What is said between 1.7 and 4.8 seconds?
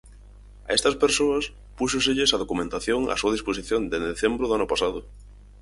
púxoselles a documentación á súa disposición dende decembro do ano